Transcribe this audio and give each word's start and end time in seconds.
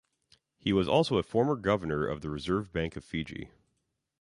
He 0.57 0.73
was 0.73 0.87
also 0.87 1.17
a 1.19 1.21
former 1.21 1.55
Governor 1.55 2.07
of 2.07 2.21
the 2.21 2.31
Reserve 2.31 2.73
Bank 2.73 2.95
of 2.95 3.03
Fiji. 3.05 3.51